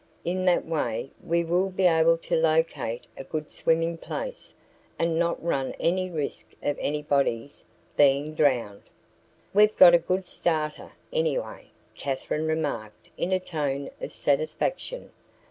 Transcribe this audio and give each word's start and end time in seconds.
In 0.25 0.45
that 0.45 0.65
way 0.65 1.11
we 1.23 1.43
will 1.43 1.69
be 1.69 1.85
able 1.85 2.17
to 2.17 2.35
locate 2.35 3.05
a 3.17 3.23
good 3.23 3.51
swimming 3.51 3.99
place 3.99 4.55
and 4.97 5.19
not 5.19 5.43
run 5.43 5.73
any 5.79 6.09
risk 6.09 6.55
of 6.63 6.75
anybody's 6.81 7.63
being 7.97 8.33
drowned." 8.33 8.81
"We've 9.53 9.75
got 9.77 9.93
a 9.93 9.99
good 9.99 10.27
starter, 10.27 10.93
anyway," 11.13 11.65
Katherine 11.93 12.47
remarked 12.47 13.11
in 13.15 13.31
a 13.31 13.39
tone 13.39 13.91
of 14.01 14.11
satisfaction. 14.11 15.11